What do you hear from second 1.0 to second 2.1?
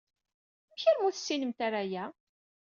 ur tessinemt ara aya?